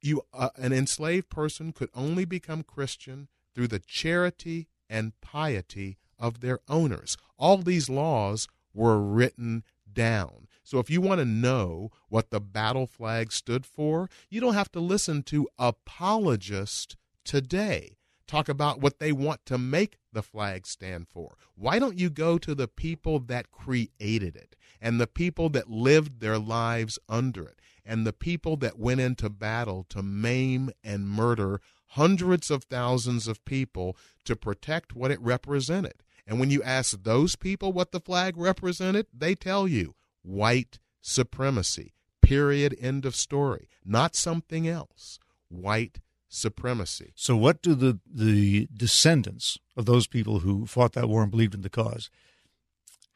[0.00, 6.40] You, uh, an enslaved person could only become Christian through the charity and piety of
[6.40, 7.16] their owners.
[7.38, 10.48] All these laws were written down.
[10.62, 14.72] So if you want to know what the battle flag stood for, you don't have
[14.72, 21.08] to listen to apologists today talk about what they want to make the flag stand
[21.08, 21.36] for.
[21.54, 26.20] Why don't you go to the people that created it and the people that lived
[26.20, 31.60] their lives under it and the people that went into battle to maim and murder
[31.88, 36.02] hundreds of thousands of people to protect what it represented?
[36.26, 41.92] And when you ask those people what the flag represented, they tell you white supremacy.
[42.22, 42.74] Period.
[42.80, 43.68] End of story.
[43.84, 45.18] Not something else.
[45.48, 47.12] White supremacy.
[47.14, 51.54] So, what do the, the descendants of those people who fought that war and believed
[51.54, 52.10] in the cause,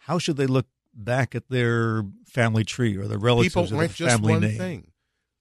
[0.01, 3.88] how should they look back at their family tree or their relatives people or their
[3.88, 4.59] just family one name?
[4.59, 4.87] Thing.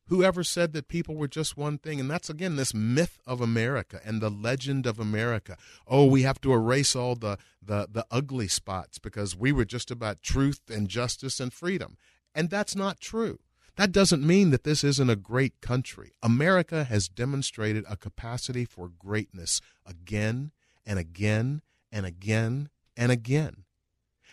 [0.08, 2.00] Whoever said that people were just one thing?
[2.00, 5.58] And that's again this myth of America and the legend of America.
[5.86, 9.91] Oh, we have to erase all the, the, the ugly spots because we were just
[9.91, 11.98] about truth and justice and freedom.
[12.34, 13.39] And that's not true.
[13.76, 16.13] That doesn't mean that this isn't a great country.
[16.24, 20.52] America has demonstrated a capacity for greatness again
[20.86, 23.65] and again and again and again.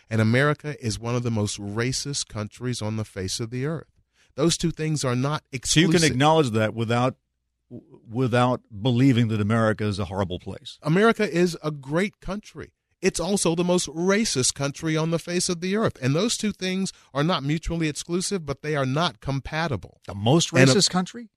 [0.09, 3.94] And America is one of the most racist countries on the face of the earth.
[4.35, 5.91] Those two things are not exclusive.
[5.91, 7.15] So you can acknowledge that without
[8.09, 10.77] without believing that America is a horrible place.
[10.83, 12.71] America is a great country.
[13.01, 15.97] It's also the most racist country on the face of the earth.
[16.01, 19.99] And those two things are not mutually exclusive, but they are not compatible.
[20.07, 21.29] The most racist a, country?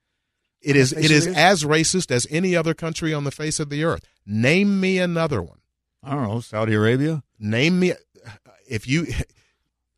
[0.61, 3.85] It is it is as racist as any other country on the face of the
[3.85, 4.05] earth.
[4.27, 5.59] Name me another one.
[6.03, 7.23] I don't know, Saudi Arabia?
[7.39, 7.93] Name me
[8.69, 9.07] if you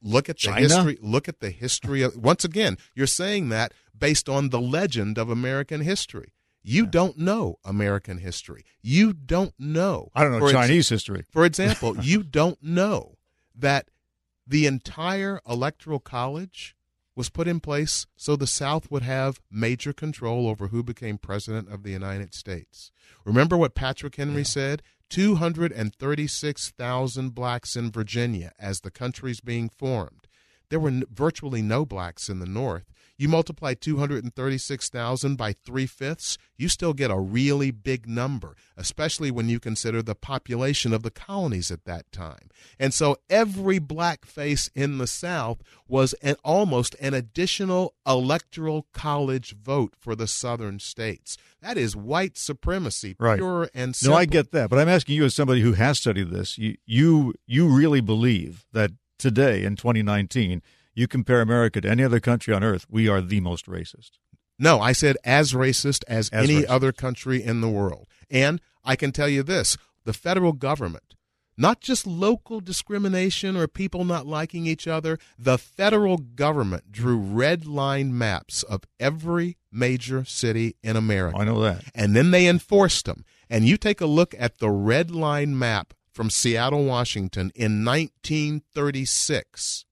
[0.03, 4.29] look at the history look at the history of once again you're saying that based
[4.29, 6.33] on the legend of american history.
[6.63, 6.91] You yeah.
[6.91, 8.65] don't know american history.
[8.83, 10.11] You don't know.
[10.15, 11.25] I don't know chinese ex- history.
[11.31, 13.17] For example you don't know
[13.55, 13.91] that
[14.47, 16.75] The entire electoral college
[17.21, 21.71] was put in place so the South would have major control over who became president
[21.71, 22.93] of the United States.
[23.27, 24.45] Remember what Patrick Henry yeah.
[24.45, 24.83] said?
[25.11, 30.29] 236,000 blacks in Virginia as the country's being formed.
[30.71, 32.91] There were virtually no blacks in the North.
[33.21, 39.47] You multiply 236,000 by three fifths, you still get a really big number, especially when
[39.47, 42.49] you consider the population of the colonies at that time.
[42.79, 49.55] And so every black face in the South was an, almost an additional electoral college
[49.55, 51.37] vote for the southern states.
[51.61, 53.37] That is white supremacy, right.
[53.37, 54.15] pure and simple.
[54.15, 56.57] No, I get that, but I'm asking you as somebody who has studied this.
[56.57, 60.63] You you you really believe that today in 2019
[60.95, 64.13] you compare America to any other country on earth, we are the most racist.
[64.59, 66.69] No, I said as racist as, as any racist.
[66.69, 68.09] other country in the world.
[68.31, 71.15] And I can tell you this the federal government,
[71.57, 77.67] not just local discrimination or people not liking each other, the federal government drew red
[77.67, 81.39] line maps of every major city in America.
[81.39, 81.85] I know that.
[81.95, 83.25] And then they enforced them.
[83.49, 89.85] And you take a look at the red line map from Seattle, Washington in 1936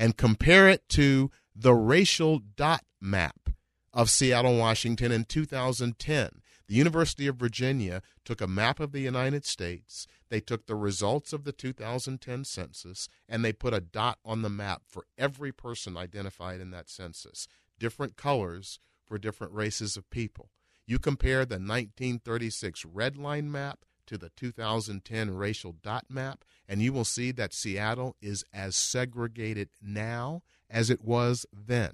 [0.00, 3.50] and compare it to the racial dot map
[3.92, 6.30] of Seattle, Washington in 2010.
[6.68, 11.34] The University of Virginia took a map of the United States, they took the results
[11.34, 15.98] of the 2010 census, and they put a dot on the map for every person
[15.98, 17.46] identified in that census,
[17.78, 20.48] different colors for different races of people.
[20.86, 26.92] You compare the 1936 red line map to the 2010 racial dot map, and you
[26.92, 31.92] will see that Seattle is as segregated now as it was then.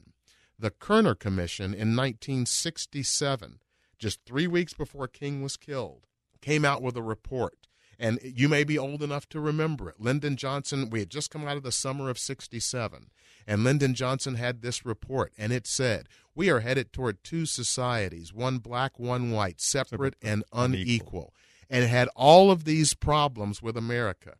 [0.58, 3.58] The Kerner Commission in 1967,
[3.98, 6.06] just three weeks before King was killed,
[6.40, 7.66] came out with a report.
[7.98, 10.00] And you may be old enough to remember it.
[10.00, 13.10] Lyndon Johnson, we had just come out of the summer of 67,
[13.46, 18.32] and Lyndon Johnson had this report, and it said, We are headed toward two societies,
[18.32, 21.34] one black, one white, separate, separate and unequal.
[21.68, 24.34] And had all of these problems with America.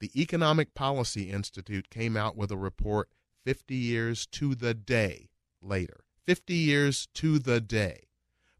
[0.00, 3.08] The Economic Policy Institute came out with a report
[3.44, 5.30] 50 years to the day
[5.62, 6.04] later.
[6.24, 8.08] 50 years to the day.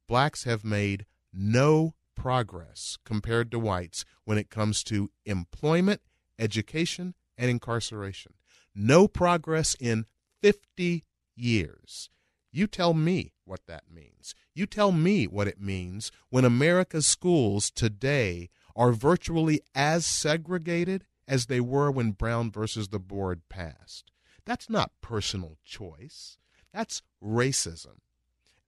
[0.07, 6.00] Blacks have made no progress compared to whites when it comes to employment,
[6.38, 8.34] education, and incarceration.
[8.74, 10.07] No progress in
[10.42, 11.05] 50
[11.36, 12.11] years.
[12.57, 14.32] You tell me what that means.
[14.55, 21.46] You tell me what it means when America's schools today are virtually as segregated as
[21.46, 24.12] they were when Brown versus the board passed.
[24.44, 26.38] That's not personal choice.
[26.72, 27.98] That's racism.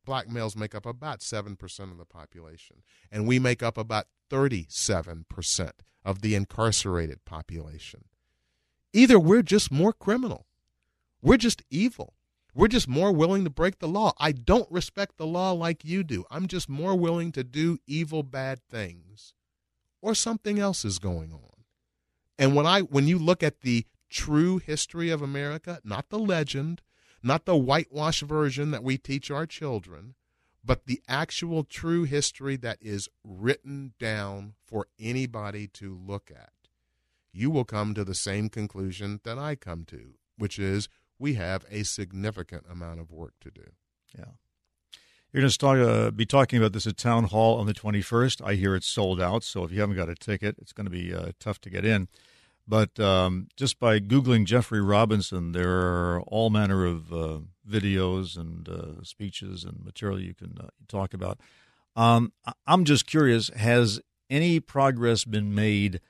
[0.04, 1.52] Black males make up about 7%
[1.92, 2.82] of the population,
[3.12, 5.70] and we make up about 37%
[6.04, 8.06] of the incarcerated population.
[8.92, 10.46] Either we're just more criminal,
[11.22, 12.14] we're just evil,
[12.56, 14.14] we're just more willing to break the law.
[14.18, 16.24] I don't respect the law like you do.
[16.30, 19.34] I'm just more willing to do evil, bad things.
[20.00, 21.64] Or something else is going on.
[22.38, 26.80] And when I when you look at the true history of America, not the legend,
[27.22, 30.14] not the whitewash version that we teach our children,
[30.64, 36.52] but the actual true history that is written down for anybody to look at,
[37.32, 40.88] you will come to the same conclusion that I come to, which is
[41.18, 43.64] we have a significant amount of work to do.
[44.16, 44.24] Yeah.
[45.32, 48.46] You're going to start, uh, be talking about this at Town Hall on the 21st.
[48.46, 50.90] I hear it's sold out, so if you haven't got a ticket, it's going to
[50.90, 52.08] be uh, tough to get in.
[52.66, 57.38] But um, just by Googling Jeffrey Robinson, there are all manner of uh,
[57.68, 61.38] videos and uh, speeches and material you can uh, talk about.
[61.94, 62.32] Um,
[62.66, 66.00] I'm just curious has any progress been made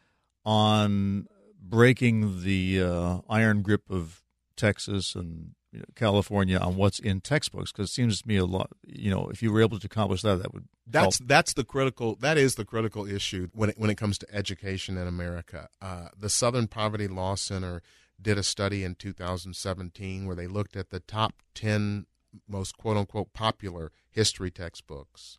[0.45, 1.27] on
[1.61, 4.23] breaking the uh, iron grip of
[4.57, 8.47] Texas and you know, California on what's in textbooks because it seems to me a
[8.47, 8.71] lot.
[8.87, 11.29] You know, if you were able to accomplish that, that would that's help.
[11.29, 14.97] that's the critical that is the critical issue when it, when it comes to education
[14.97, 15.69] in America.
[15.81, 17.83] Uh, the Southern Poverty Law Center
[18.21, 22.07] did a study in 2017 where they looked at the top 10
[22.49, 25.39] most quote unquote popular history textbooks.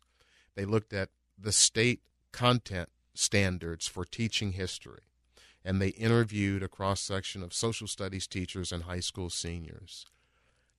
[0.54, 2.02] They looked at the state
[2.32, 5.07] content standards for teaching history
[5.68, 10.06] and they interviewed a cross section of social studies teachers and high school seniors.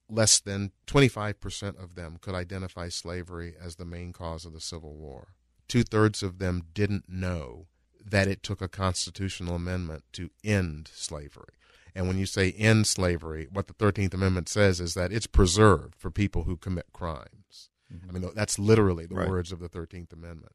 [0.10, 4.96] Less than 25% of them could identify slavery as the main cause of the Civil
[4.96, 5.36] War.
[5.68, 7.68] Two thirds of them didn't know
[8.04, 11.54] that it took a constitutional amendment to end slavery.
[11.94, 15.94] And when you say end slavery, what the 13th Amendment says is that it's preserved
[16.00, 17.70] for people who commit crimes.
[17.94, 18.10] Mm-hmm.
[18.10, 19.30] I mean, that's literally the right.
[19.30, 20.54] words of the 13th Amendment.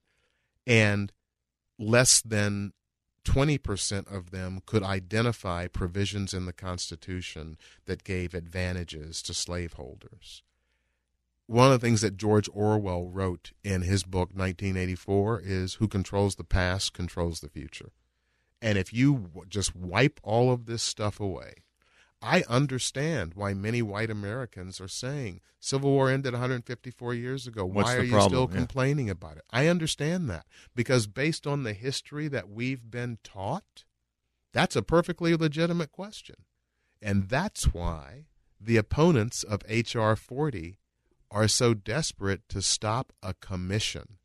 [0.67, 1.13] And
[1.79, 2.73] less than
[3.25, 7.57] 20% of them could identify provisions in the Constitution
[7.87, 10.43] that gave advantages to slaveholders.
[11.47, 16.37] One of the things that George Orwell wrote in his book 1984 is Who controls
[16.37, 17.91] the past controls the future.
[18.63, 21.64] And if you just wipe all of this stuff away,
[22.25, 27.67] I understand why many white Americans are saying Civil War ended 154 years ago.
[27.67, 28.57] What's why are you still Yeah.
[28.57, 29.45] complaining about it?
[29.51, 33.85] I understand that because based on the history that we've been taught,
[34.53, 36.37] that's a perfectly legitimate question.
[37.03, 38.25] And that's why
[38.59, 40.17] the opponents of H.R.
[40.17, 40.79] 40
[41.31, 44.17] are so desperate to stop a commission.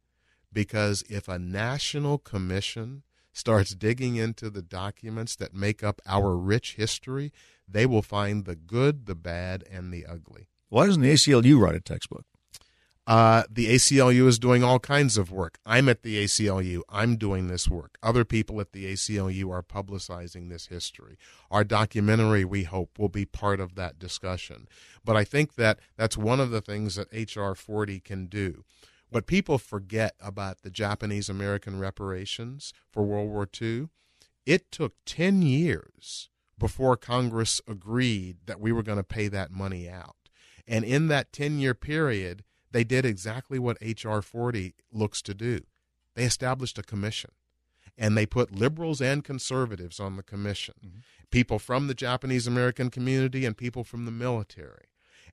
[0.53, 6.75] Because if a national commission starts digging into the documents that make up our rich
[6.75, 7.31] history,
[7.69, 10.47] they will find the good, the bad, and the ugly.
[10.69, 12.25] Why doesn't the ACLU write a textbook?
[13.09, 15.57] Uh, the ACLU is doing all kinds of work.
[15.65, 16.81] I'm at the ACLU.
[16.89, 17.97] I'm doing this work.
[18.03, 21.17] Other people at the ACLU are publicizing this history.
[21.49, 24.67] Our documentary, we hope, will be part of that discussion.
[25.03, 28.63] But I think that that's one of the things that HR 40 can do.
[29.09, 33.87] What people forget about the Japanese American reparations for World War II,
[34.45, 36.29] it took 10 years
[36.59, 40.15] before Congress agreed that we were going to pay that money out.
[40.67, 44.21] And in that 10 year period, they did exactly what H.R.
[44.21, 45.61] 40 looks to do.
[46.15, 47.31] They established a commission
[47.97, 50.99] and they put liberals and conservatives on the commission mm-hmm.
[51.31, 54.85] people from the Japanese American community and people from the military.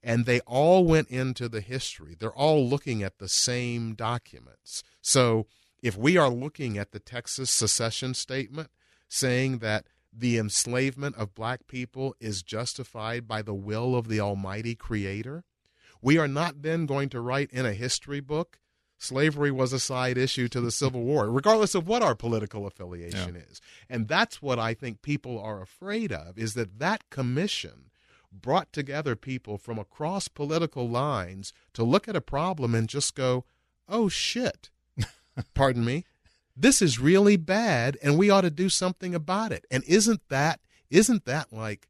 [0.03, 2.14] And they all went into the history.
[2.18, 4.85] They're all looking at the same documents.
[5.01, 5.47] So
[5.83, 8.70] if we are looking at the Texas secession statement
[9.09, 9.87] saying that
[10.19, 15.45] the enslavement of black people is justified by the will of the Almighty Creator,
[16.01, 18.59] we are not then going to write in a history book
[18.99, 23.37] slavery was a side issue to the Civil War, regardless of what our political affiliation
[23.37, 23.61] is.
[23.89, 27.91] And that's what I think people are afraid of is that that commission
[28.33, 33.45] brought together people from across political lines to look at a problem and just go,
[33.89, 34.71] "Oh shit."
[35.55, 36.05] Pardon me.
[36.57, 39.67] This is really bad and we ought to do something about it.
[39.71, 41.89] And isn't that isn't that like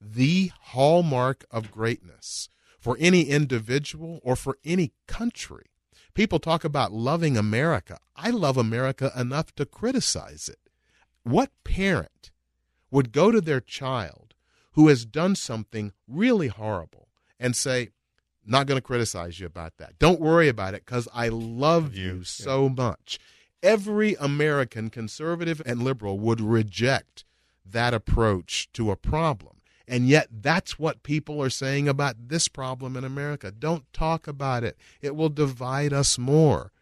[0.00, 2.48] the hallmark of greatness
[2.78, 5.66] for any individual or for any country?
[6.14, 7.98] People talk about loving America.
[8.16, 10.58] I love America enough to criticize it.
[11.22, 12.30] What parent
[12.90, 14.34] would go to their child
[14.72, 17.08] who has done something really horrible
[17.38, 17.90] and say,
[18.44, 19.98] not going to criticize you about that.
[19.98, 22.22] Don't worry about it because I love You, you yeah.
[22.24, 23.18] so much.
[23.62, 27.24] Every American, conservative and liberal, would reject
[27.64, 29.56] that approach to a problem.
[29.86, 33.50] And yet, that's what people are saying about this problem in America.
[33.50, 36.72] Don't talk about it, it will divide us more.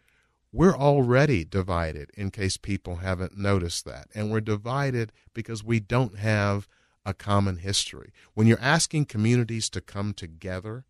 [0.51, 4.07] We're already divided, in case people haven't noticed that.
[4.15, 6.67] And we're divided because we don't have
[7.05, 8.11] a common history.
[8.33, 10.85] When you're asking communities to come together,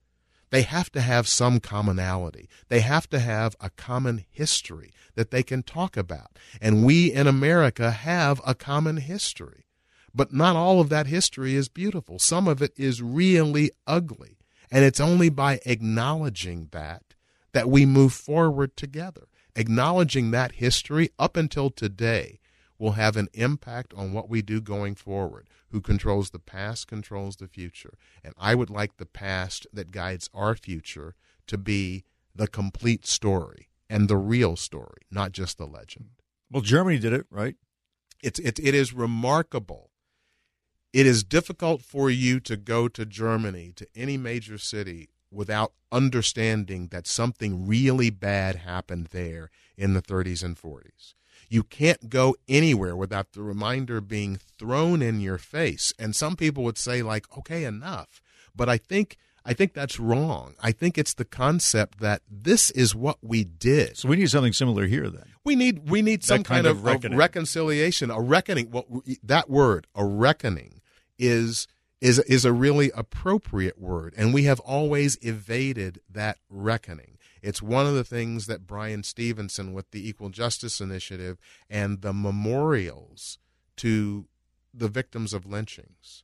[0.52, 2.50] they have to have some commonality.
[2.70, 6.38] They have to have a common history that they can talk about.
[6.62, 9.66] And we in America have a common history.
[10.14, 12.18] But not all of that history is beautiful.
[12.18, 14.38] Some of it is really ugly.
[14.72, 17.04] And it's only by acknowledging that
[17.52, 19.28] that we move forward together.
[19.56, 22.39] Acknowledging that history up until today
[22.80, 25.48] will have an impact on what we do going forward.
[25.70, 27.94] Who controls the past controls the future.
[28.24, 31.14] And I would like the past that guides our future
[31.46, 36.10] to be the complete story and the real story, not just the legend.
[36.50, 37.56] Well, Germany did it, right?
[38.24, 39.92] It's it, it is remarkable.
[40.92, 46.88] It is difficult for you to go to Germany, to any major city, without understanding
[46.88, 51.14] that something really bad happened there in the 30s and 40s.
[51.50, 55.94] You can't go anywhere without the reminder being thrown in your face.
[55.98, 58.22] And some people would say, like, okay, enough.
[58.56, 60.54] But I think I think that's wrong.
[60.62, 63.98] I think it's the concept that this is what we did.
[63.98, 65.26] So we need something similar here then.
[65.44, 68.70] We need we need some kind kind, of of, reconciliation, a reckoning.
[68.70, 70.82] Well, that word, a reckoning,
[71.18, 71.68] is
[72.02, 77.18] is is a really appropriate word, and we have always evaded that reckoning.
[77.42, 81.38] It's one of the things that Bryan Stevenson with the Equal Justice Initiative
[81.70, 83.38] and the memorials
[83.78, 84.28] to
[84.74, 86.24] the victims of lynchings.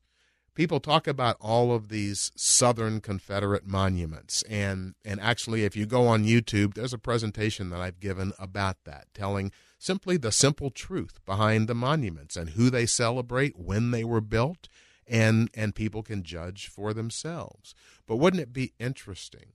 [0.54, 6.08] People talk about all of these Southern Confederate monuments, and and actually, if you go
[6.08, 11.20] on YouTube, there's a presentation that I've given about that, telling simply the simple truth
[11.26, 14.70] behind the monuments and who they celebrate, when they were built,
[15.06, 17.76] and and people can judge for themselves.
[18.08, 19.52] But wouldn't it be interesting?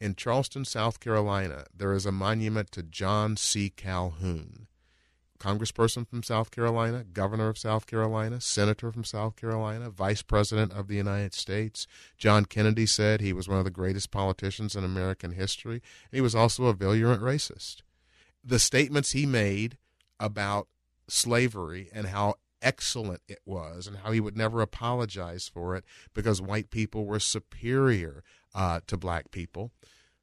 [0.00, 3.68] In Charleston, South Carolina, there is a monument to John C.
[3.68, 4.68] Calhoun.
[5.40, 10.88] congressperson from South Carolina, governor of South Carolina, senator from South Carolina, vice president of
[10.88, 11.86] the United States.
[12.16, 15.80] John Kennedy said he was one of the greatest politicians in American history.
[16.12, 17.82] He was also a virulent racist.
[18.44, 19.78] The statements he made
[20.18, 20.68] about
[21.08, 25.84] slavery and how excellent it was and how he would never apologize for it
[26.14, 28.22] because white people were superior
[28.54, 29.70] uh, to black people.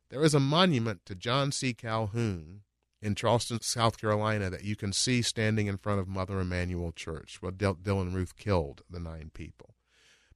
[0.10, 1.74] There is a monument to John C.
[1.74, 2.62] Calhoun
[3.02, 7.42] in Charleston, South Carolina, that you can see standing in front of Mother Emanuel Church,
[7.42, 9.76] where Dylann Roof killed the nine people.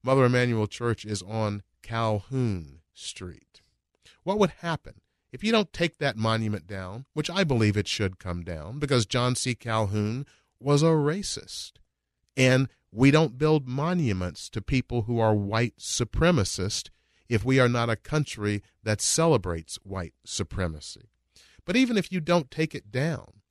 [0.04, 3.62] Mother Emanuel Church is on Calhoun Street.
[4.24, 8.20] What would happen if you don't take that monument down, which I believe it should
[8.20, 9.56] come down, because John C.
[9.56, 10.26] Calhoun
[10.60, 11.74] was a racist?
[12.36, 16.90] And we don't build monuments to people who are white supremacists
[17.30, 21.09] if we are not a country that celebrates white supremacy.
[21.63, 23.41] But even if you don't take it down,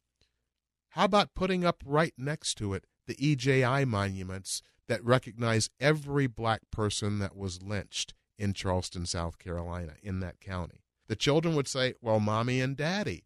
[0.91, 6.63] how about putting up right next to it the EJI monuments that recognize every black
[6.71, 10.83] person that was lynched in Charleston, South Carolina, in that county?
[11.07, 13.25] The children would say, Well, mommy and daddy,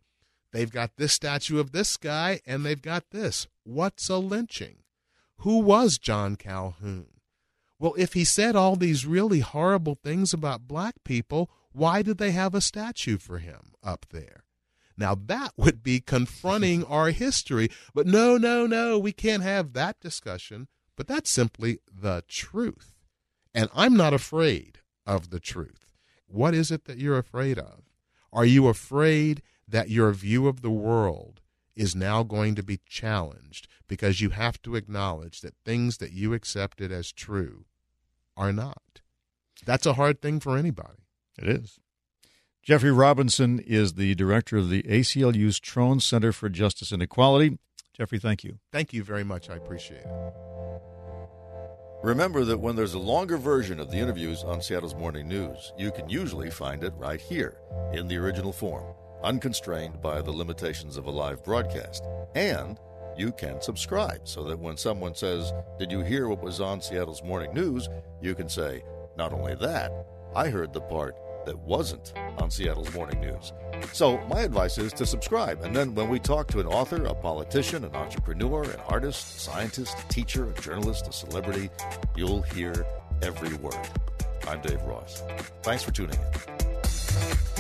[0.52, 3.46] they've got this statue of this guy and they've got this.
[3.64, 4.78] What's a lynching?
[5.38, 7.06] Who was John Calhoun?
[7.82, 12.30] Well, if he said all these really horrible things about black people, why did they
[12.30, 14.44] have a statue for him up there?
[14.96, 17.70] Now that would be confronting our history.
[17.92, 20.68] But no, no, no, we can't have that discussion.
[20.96, 22.94] But that's simply the truth.
[23.52, 25.88] And I'm not afraid of the truth.
[26.28, 27.82] What is it that you're afraid of?
[28.32, 31.40] Are you afraid that your view of the world
[31.74, 36.32] is now going to be challenged because you have to acknowledge that things that you
[36.32, 37.64] accepted as true
[38.36, 39.00] are not?
[39.64, 41.06] That's a hard thing for anybody.
[41.38, 41.78] It is.
[42.62, 47.58] Jeffrey Robinson is the director of the ACLU's Trone Center for Justice and Equality.
[47.92, 48.58] Jeffrey, thank you.
[48.70, 49.50] Thank you very much.
[49.50, 50.32] I appreciate it.
[52.02, 55.92] Remember that when there's a longer version of the interviews on Seattle's Morning News, you
[55.92, 57.58] can usually find it right here
[57.92, 62.04] in the original form, unconstrained by the limitations of a live broadcast.
[62.34, 62.78] And
[63.16, 67.22] you can subscribe so that when someone says, Did you hear what was on Seattle's
[67.22, 67.88] Morning News?
[68.20, 68.82] you can say,
[69.16, 69.92] Not only that,
[70.34, 73.52] I heard the part that wasn't on Seattle's morning news.
[73.92, 75.62] So, my advice is to subscribe.
[75.62, 79.40] And then when we talk to an author, a politician, an entrepreneur, an artist, a
[79.40, 81.70] scientist, a teacher, a journalist, a celebrity,
[82.16, 82.86] you'll hear
[83.22, 83.74] every word.
[84.48, 85.22] I'm Dave Ross.
[85.62, 87.51] Thanks for tuning in.